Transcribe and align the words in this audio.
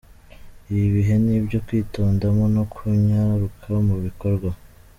Ibi 0.71 0.87
bihe 0.95 1.15
ni 1.23 1.31
ibyo 1.39 1.59
kwitondamo 1.65 2.43
no 2.55 2.63
kunyaruka 2.73 3.67
mu 3.87 3.95
bikorwa. 4.05 4.49